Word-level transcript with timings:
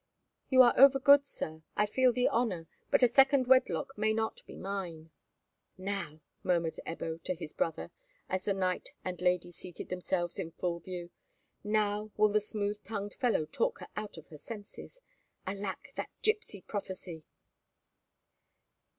"You 0.49 0.63
are 0.63 0.73
over 0.79 0.97
good, 0.97 1.27
sir. 1.27 1.61
I 1.75 1.85
feel 1.85 2.11
the 2.11 2.27
honour, 2.27 2.67
but 2.89 3.03
a 3.03 3.07
second 3.07 3.45
wedlock 3.45 3.95
may 3.95 4.13
not 4.15 4.41
be 4.47 4.57
mine." 4.57 5.11
"Now," 5.77 6.21
murmured 6.41 6.79
Ebbo 6.87 7.21
to 7.21 7.35
his 7.35 7.53
brother, 7.53 7.91
as 8.27 8.45
the 8.45 8.55
knight 8.55 8.93
and 9.05 9.21
lady 9.21 9.51
seated 9.51 9.89
themselves 9.89 10.39
in 10.39 10.53
full 10.53 10.79
view, 10.79 11.11
"now 11.63 12.09
will 12.17 12.29
the 12.29 12.41
smooth 12.41 12.81
tongued 12.81 13.13
fellow 13.13 13.45
talk 13.45 13.77
her 13.79 13.89
out 13.95 14.17
of 14.17 14.29
her 14.29 14.39
senses. 14.39 15.01
Alack! 15.45 15.89
that 15.93 16.09
gipsy 16.23 16.61
prophecy!" 16.63 17.23